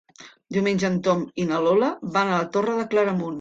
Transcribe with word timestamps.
Diumenge 0.55 0.87
en 0.89 0.95
Tom 1.07 1.21
i 1.43 1.45
na 1.51 1.61
Lola 1.67 1.91
van 2.17 2.33
a 2.33 2.41
la 2.41 2.49
Torre 2.57 2.79
de 2.81 2.89
Claramunt. 2.97 3.29